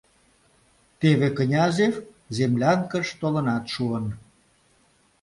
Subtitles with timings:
[0.99, 1.95] Теве Князев
[2.37, 4.05] землянкыш толынат шуын.